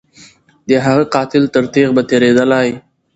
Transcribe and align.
د 0.67 0.69
هغه 0.85 1.03
قاتل 1.13 1.43
تر 1.53 1.63
تیغ 1.73 1.89
به 1.95 2.03
تیریدلای 2.09 2.69